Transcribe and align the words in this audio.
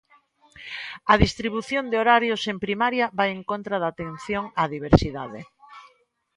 A 1.11 1.13
distribución 1.23 1.83
de 1.91 1.99
horarios 2.01 2.41
en 2.51 2.57
Primaria 2.65 3.05
vai 3.19 3.29
en 3.37 3.41
contra 3.51 3.75
da 3.81 3.87
atención 3.93 4.43
á 4.61 4.63
diversidade. 4.75 5.39